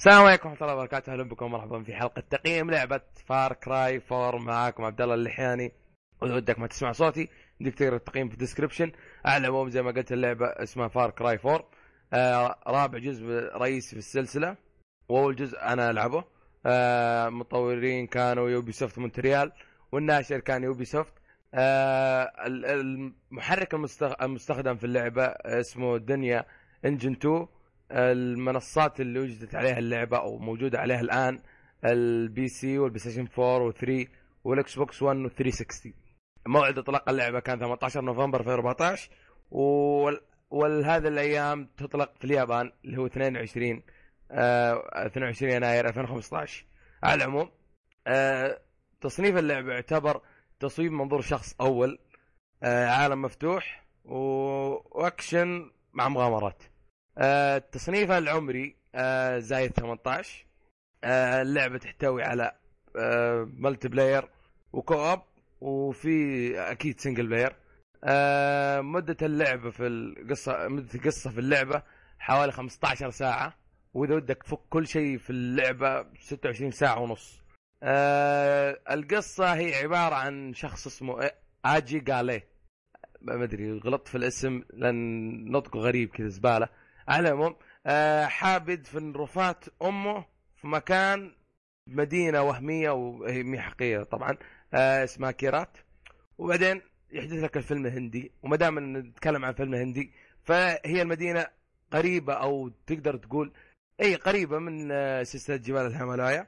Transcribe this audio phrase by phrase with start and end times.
[0.00, 1.12] السلام عليكم ورحمة الله وبركاته.
[1.12, 5.72] أهلا بكم مرحبا في حلقة تقييم لعبة Far Cry 4 معاكم عبد الله اللحياني.
[6.22, 7.28] وإذا ودك ما تسمع صوتي
[7.60, 8.92] عندك تقرأ التقييم في ال description
[9.24, 11.64] على العموم زي ما قلت اللعبة اسمها Far Cry 4
[12.12, 14.56] آه رابع جزء رئيسي في السلسلة.
[15.08, 16.24] وأول جزء أنا ألعبه.
[16.66, 19.52] آه مطورين كانوا Ubisoft Montreal
[19.92, 21.14] والناشر كان Ubisoft
[21.54, 23.74] آه المحرك
[24.22, 26.44] المستخدم في اللعبة اسمه Dunia
[26.84, 27.46] Engine 2
[27.90, 31.40] المنصات اللي وجدت عليها اللعبة أو موجودة عليها الآن
[31.84, 34.08] ال PC وال PlayStation 4 و3
[34.44, 35.92] وال Xbox 1 و 360
[36.46, 39.10] موعد إطلاق اللعبة كان 18 نوفمبر 2014
[40.50, 43.82] وهذه الأيام تطلق في اليابان اللي هو 22
[44.30, 46.64] آه 22 يناير 2015
[47.02, 47.50] على العموم
[48.06, 48.60] آه
[49.00, 50.20] تصنيف اللعبة يعتبر
[50.60, 51.98] تصويب منظور شخص أول
[52.62, 56.62] آه عالم مفتوح وأكشن مع مغامرات.
[57.18, 60.46] آه تصنيفها العمري آه زايد 18
[61.04, 62.52] آه اللعبة تحتوي على
[63.58, 64.28] multiplayer
[64.72, 65.20] و co-op
[65.60, 67.56] وفي أكيد single player
[68.82, 71.82] مدة اللعبة في القصة مدة القصة في اللعبة
[72.18, 73.56] حوالي 15 ساعة.
[73.94, 77.40] وإذا ودك تفك كل شيء في اللعبة 26 ساعة ونص.
[77.82, 81.30] آه القصة هي عبارة عن شخص اسمه
[81.64, 82.48] آجي قاليه
[83.20, 86.68] ما أدري غلطت في الاسم لأن نطقه غريب كذا زبالة.
[87.10, 90.24] على العموم آه حابد في رفات أمه
[90.56, 91.32] في مكان
[91.86, 94.36] مدينة وهمية وهي حقيقيه طبعا
[94.74, 95.76] آه اسمها كيرات.
[96.38, 100.12] وبعدين يحدث لك الفيلم الهندي وما دام نتكلم عن فيلم هندي
[100.44, 101.46] فهي المدينة
[101.92, 103.52] قريبة أو تقدر تقول
[104.00, 106.46] إي قريبة من آه، سلسلة جبال الهيمالايا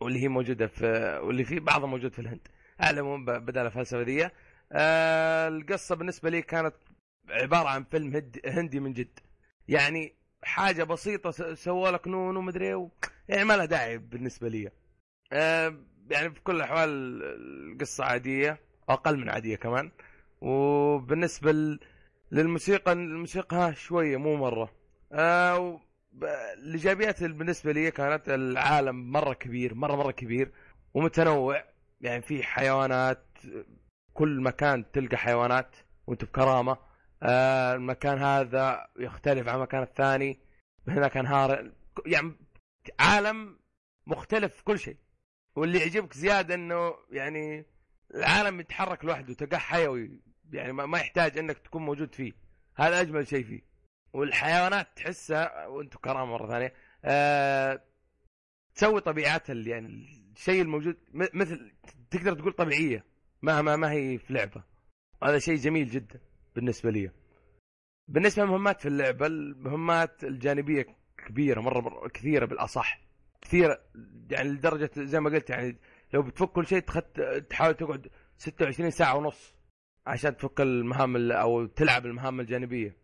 [0.00, 0.86] واللي هي موجودة في
[1.22, 2.48] واللي في بعضها موجود في الهند.
[2.80, 4.30] على العموم بدل الفلسفه
[4.72, 6.74] آه القصة بالنسبة لي كانت
[7.30, 9.18] عبارة عن فيلم هندي من جد.
[9.72, 12.90] يعني حاجة بسيطة سووا لك نون ومدري و...
[13.28, 14.70] يعني ما لها داعي بالنسبة لي.
[15.32, 15.74] أه
[16.10, 16.88] يعني في كل الأحوال
[17.72, 19.90] القصة عادية أقل من عادية كمان.
[20.40, 21.78] وبالنسبة
[22.32, 24.72] للموسيقى الموسيقى ها شوية مو مرة.
[25.12, 25.80] أه
[26.58, 30.52] الإيجابيات بالنسبة لي كانت العالم مرة كبير مرة مرة كبير
[30.94, 31.64] ومتنوع.
[32.00, 33.24] يعني في حيوانات
[34.14, 35.76] كل مكان تلقى حيوانات
[36.06, 36.91] وانت بكرامه
[37.22, 40.40] آه المكان هذا يختلف عن المكان الثاني.
[40.88, 41.72] هناك انهار
[42.06, 42.32] يعني
[43.00, 43.58] عالم
[44.06, 44.96] مختلف في كل شيء.
[45.56, 47.66] واللي يعجبك زيادة إنه يعني
[48.14, 50.20] العالم يتحرك لوحده تلقاه حيوي.
[50.52, 52.32] يعني ما يحتاج إنك تكون موجود فيه.
[52.76, 53.62] هذا أجمل شيء فيه.
[54.12, 56.72] والحيوانات تحسها وأنتم كرام مرة ثانية
[57.04, 57.82] آه
[58.74, 59.86] تسوي طبيعات يعني
[60.36, 61.72] الشيء الموجود مثل
[62.10, 63.04] تقدر تقول طبيعية
[63.42, 64.62] ما ما, ما هي في لعبة.
[65.22, 66.20] هذا شيء جميل جدا.
[66.56, 67.10] بالنسبة لي.
[68.08, 70.86] بالنسبة للمهمات في اللعبه المهمات الجانبية
[71.26, 73.00] كبيرة مرة, مرة كثيرة بالأصح.
[73.42, 73.80] كثيرة
[74.30, 75.76] يعني لدرجة زي ما قلت يعني
[76.14, 76.78] لو بتفك كل شيء
[77.50, 78.08] تحاول تقعد
[78.38, 79.54] 26 ساعة ونص
[80.06, 82.96] عشان تفك المهام أو تلعب المهام الجانبية.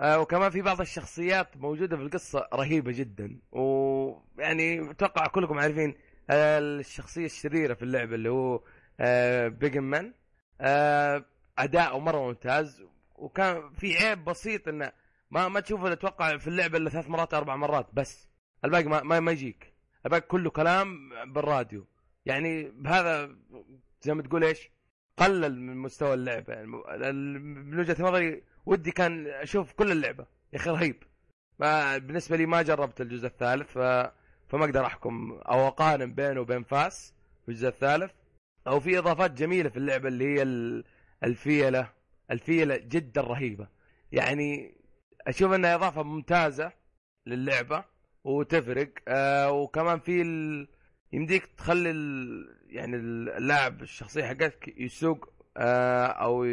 [0.00, 3.40] آه وكمان في بعض الشخصيات موجودة في القصة رهيبة جدا.
[3.52, 5.94] ويعني أتوقع كلكم عارفين
[6.30, 8.62] آه الشخصية الشريرة في اللعبه اللي هو
[9.00, 10.14] آه بيجن مان
[10.60, 11.24] آه
[11.58, 12.82] اداؤه مرة ممتاز
[13.14, 14.92] وكان في عيب بسيط إنه
[15.30, 18.28] ما ما تشوفه أتوقع في اللعبة إلا ثلاث مرات أربع مرات بس.
[18.64, 19.74] الباقي ما ما, ما يجيك.
[20.06, 21.86] الباقي كله كلام بالراديو.
[22.26, 23.36] يعني بهذا
[24.02, 24.70] زي ما تقول إيش؟
[25.16, 26.52] قلل من مستوى اللعبة.
[26.52, 30.26] يعني من وجهة نظري ودي كان أشوف كل اللعبة.
[30.52, 31.02] يا أخي رهيب.
[31.58, 33.78] ما بالنسبة لي ما جربت الجزء الثالث ف...
[34.48, 38.12] فما أقدر أحكم أو أقارن بينه وبين فاس في الجزء الثالث.
[38.66, 40.84] أو في إضافات جميلة في اللعبة اللي هي ال...
[41.24, 41.92] الفيلة
[42.30, 43.68] الفيلة جدا رهيبة.
[44.12, 44.74] يعني
[45.26, 46.72] أشوف إنها إضافة ممتازة
[47.26, 47.84] للعبة
[48.24, 48.88] وتفرق.
[49.08, 50.68] آه وكمان في ال...
[51.12, 52.60] يمديك تخلي ال...
[52.66, 56.44] يعني اللاعب الشخصية حقتك يسوق آه أو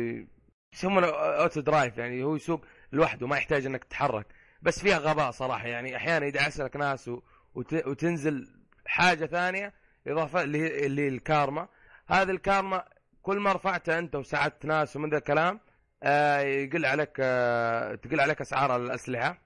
[0.73, 4.25] يسمونه auto drive يعني هو يسوق لوحده ما يحتاج إنك تتحرك.
[4.61, 7.21] بس فيها غباء صراحة يعني أحيانا يدعس لك ناس و...
[7.55, 7.73] وت...
[7.73, 8.47] وتنزل
[8.85, 9.73] حاجة ثانية
[10.07, 10.59] إضافة اللي
[11.01, 11.67] هي الكارما.
[12.07, 12.85] هذه الكارما
[13.27, 15.59] كل ما رفعتها انت وساعدت ناس ومن ذا الكلام
[16.03, 19.41] آه يقل عليك آه تقل عليك أسعار الأسلحة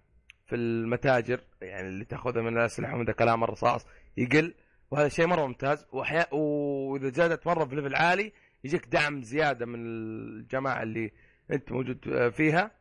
[0.45, 3.86] في المتاجر يعني اللي تاخذها من الأسلحة ومن ذا الكلام الرصاص
[4.18, 4.54] يقل.
[4.92, 5.86] وهذا شيء مرة ممتاز.
[5.92, 8.33] وحيا وإذا زادت مرة في level عالي
[8.63, 11.12] يجيك دعم زيادة من الجماعة اللي
[11.51, 12.72] أنت موجود آه، فيها.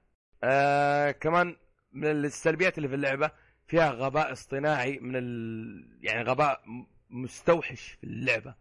[0.44, 1.56] آه كمان
[1.92, 3.30] من السلبيات اللي في اللعبة
[3.66, 5.98] فيها غباء اصطناعي من ال...
[6.02, 6.62] يعني غباء
[7.10, 8.54] مستوحش في اللعبة.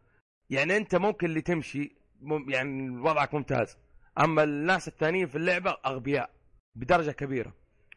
[0.49, 1.98] يعني أنت ممكن اللي تمشي
[2.47, 3.77] يعني وضعك ممتاز.
[4.19, 6.29] أما الناس الثانيين في اللعبة أغبياء
[6.75, 7.53] بدرجة كبيرة.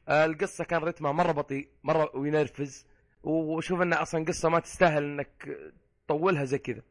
[0.09, 2.87] القصة كان رتمها مرة بطيء مرة وينرفز.
[3.23, 5.49] وشوف انها أصلا قصة ما تستاهل إنك
[6.07, 6.83] تطولها زي كذا.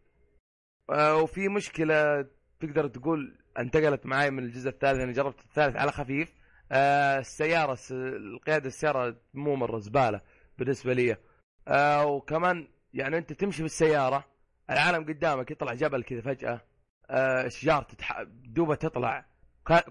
[0.90, 2.28] آه، وفي مشكلة
[2.60, 6.34] تقدر تقول انتقلت معي من الجزء الثالث أنا جربت الثالث على خفيف.
[6.72, 10.22] آه، السيارة القيادة السيارة مو مرة زبالة
[10.58, 11.18] بالنسبة لي.
[11.68, 14.26] آه، وكمان يعني أنت تمشي بالسيارة
[14.70, 16.62] العالم قدامك يطلع جبل كذا فجأة.
[17.12, 18.22] اشجار تتح...
[18.46, 19.26] دوبه تطلع.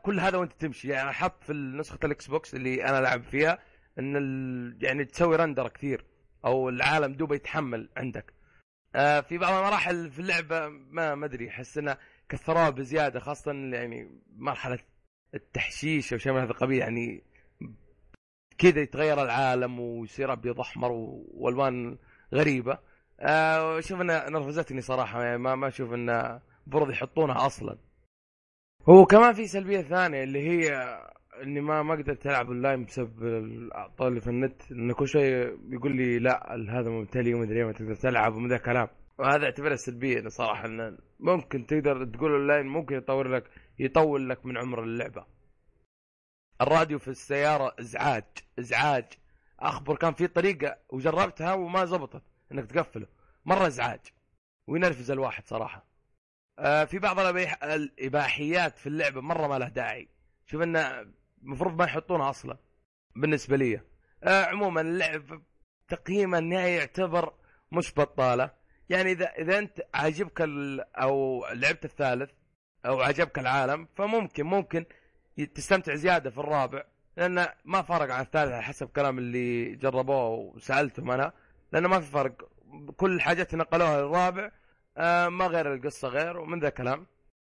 [0.02, 0.88] كل هذا وانت تمشي.
[0.88, 3.58] يعني حط في نسخة ال Xbox اللي أنا لعب فيها
[3.99, 4.78] إن ال...
[4.84, 6.05] يعني تسوي render كثير
[6.44, 8.34] أو العالم دوبه يتحمل عندك.
[8.94, 14.20] آه في بعض المراحل في اللعبة ما ما أدري أحس إنها كثروها بزيادة خاصة يعني
[14.37, 14.78] مرحلة
[15.34, 16.78] التحشيش أو شيء من هذا القبيل.
[16.78, 17.25] يعني
[18.58, 21.99] كذا يتغير العالم ويصير أبيض أحمر وألوان
[22.34, 22.78] غريبة.
[23.20, 25.25] آه شوف إنها نرفزتني صراحة.
[25.25, 27.79] يعني ما ما أشوف انه المفروض يحطونها أصلا.
[28.89, 30.73] هو كمان في سلبية ثانية اللي هي
[31.43, 34.73] إني ما ما قدرت ألعب أونلاين بسبب الأعطال اللي في النت.
[34.73, 38.89] إنه كل شيء يقول لي لا هذا ممتلي ومدري ما تقدر تلعب ومن ذا كلام
[39.19, 44.59] وهذا أعتبره سلبية صراحة إنه ممكن تقدر تقول أونلاين ممكن يطور لك يطول لك من
[44.59, 45.27] عمر اللعبة.
[46.61, 48.25] الراديو في السيارة إزعاج
[48.59, 49.05] إزعاج.
[49.61, 52.23] أخبر كان في طريقة وجربتها وما زبطت
[52.53, 53.06] إنك تقفله.
[53.45, 54.01] مرة إزعاج.
[54.67, 55.90] وينرفز الواحد صراحة.
[56.61, 57.19] في بعض
[57.62, 60.09] الإباحيات في اللعبة مرة ما له داعي.
[60.47, 61.07] شوف إنه
[61.43, 62.59] المفروض ما يحطونها أصلا
[63.17, 63.81] بالنسبة لي.
[64.25, 65.43] آه عموما اللعب
[65.89, 67.33] تقييمه النهائي يعتبر
[67.73, 68.51] مش بطالة.
[68.89, 70.41] يعني إذا إذا أنت عاجبك
[70.97, 72.31] أو لعبت الثالث
[72.87, 74.85] أو عجبك العالم فممكن ممكن
[75.55, 76.85] تستمتع زيادة في الرابع.
[77.17, 81.33] لأنه ما فرق عن الثالث على حسب كلام اللي جربوه وسألتهم أنا.
[81.73, 82.49] لأنه ما في فرق
[82.97, 84.51] كل الحاجات نقلوها للرابع
[84.97, 87.07] آه ما غير القصة غير ومن ذا كلام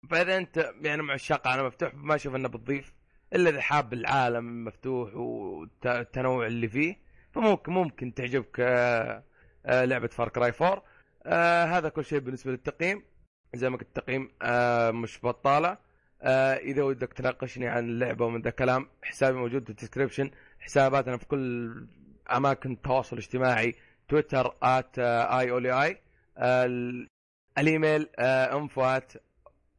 [0.09, 2.93] فإذا أنت يعني مع الشاق على مفتوح ما أشوف إنه بتضيف
[3.33, 6.95] إلا إذا حاب العالم المفتوح والتنوع اللي فيه
[7.31, 9.23] فممكن ممكن تعجبك آه
[9.65, 10.83] آه لعبة Far Cry 4
[11.25, 13.03] آه هذا كل شيء بالنسبة للتقييم.
[13.55, 15.77] زي ما قلت التقييم آه مش بطالة.
[16.21, 21.17] آه إذا ودك تناقشني عن اللعبة ومن ذا كلام حسابي موجود في ال description حساباتنا
[21.17, 21.87] في كل
[22.31, 23.75] أماكن التواصل الاجتماعي
[24.07, 25.97] Twitter at i اولي i.
[27.57, 29.13] الإيميل info at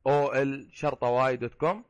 [0.06, 1.84] O L شرطة Y dot com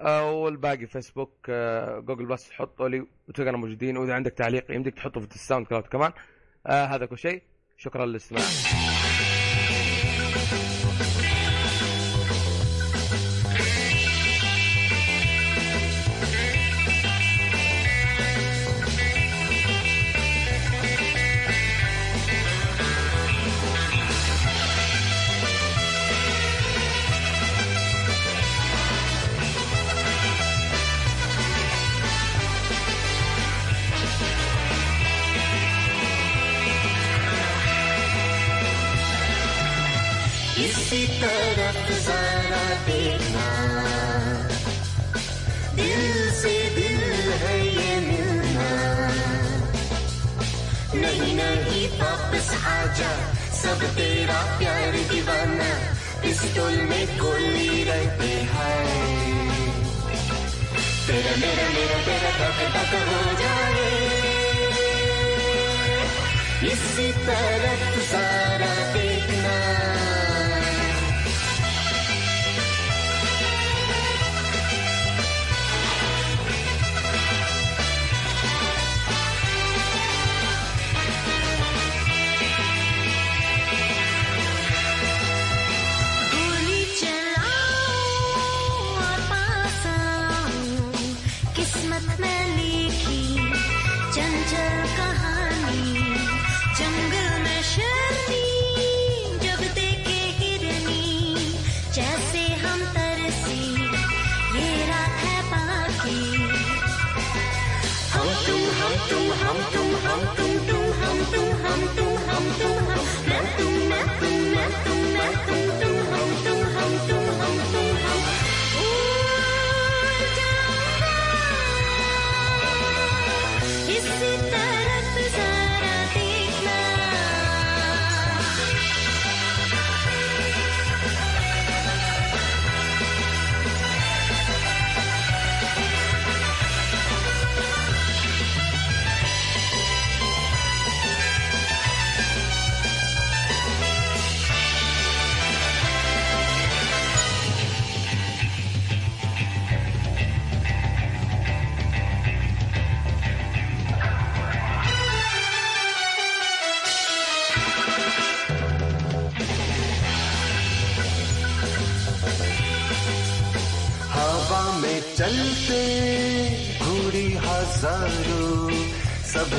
[0.00, 1.50] والباقي Facebook
[1.98, 6.12] Google Plus حطوا لي وتلقانا موجودين وإذا عندك تعليق يمديك تحطه في ال SoundCloud كمان.
[6.66, 7.42] آه هذا كل شيء.
[7.76, 8.42] شكرا للاستماع.
[40.92, 43.68] की तरफ़ जरा देखना।
[45.74, 49.08] दिल से दिल है ये मिलना।
[50.94, 58.86] नहीं नहीं, वापस आ जा। सब तेरा प्यार दीवाना। पिस्टोल में गोली रहते हैं।
[61.06, 63.98] तेरा, मेरा मेरा, तेरा तक तक हो जाए।
[66.72, 68.51] इसी तरफ़ जा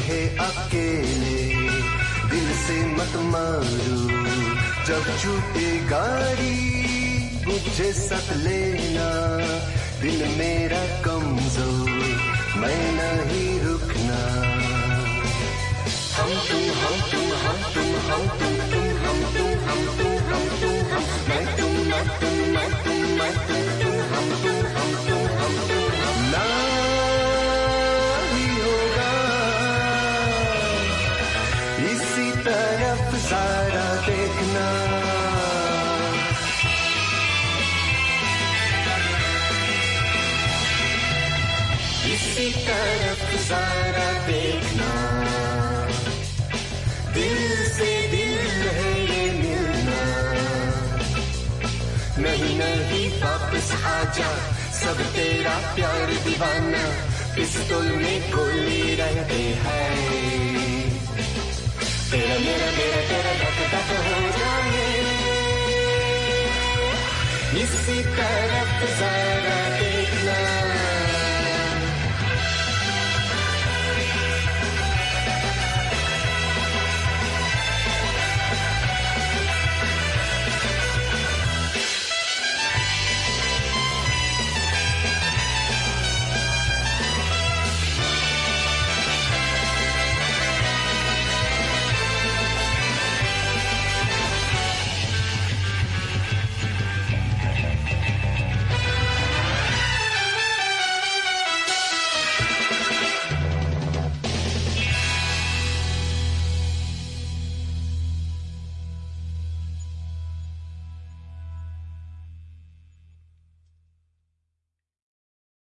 [0.04, 1.38] है अकेले,
[2.30, 4.02] दिल से मत मारो
[4.88, 6.58] जब छूटे गाड़ी,
[7.48, 9.08] मुझे सत लेना।
[10.02, 11.90] दिल मेरा कमज़ोर,
[12.62, 14.20] मैं नहीं रुकना।
[16.18, 20.78] हम तुम हम तुम हम तुम हम तुम तुम, हम तुम हम तुम हम तुम,
[20.94, 22.43] हम मैं तुम मैं तुम।
[54.04, 54.32] आजा
[54.72, 56.84] सब तेरा प्यार दीवाना
[57.42, 59.98] इस तुल में गोली रहते हैं।
[62.12, 65.00] तेरा मेरा मेरा, तेरा धक धक हो जाए।
[67.64, 69.73] इसी तरफ़ देखना